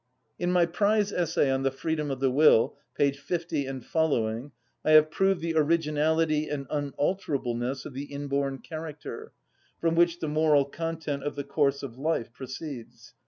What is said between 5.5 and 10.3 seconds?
originality and unalterableness of the inborn character, from which the